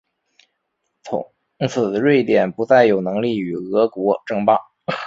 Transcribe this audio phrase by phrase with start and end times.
[1.03, 1.31] 从
[1.69, 4.57] 此瑞典不再有能力与俄国争霸。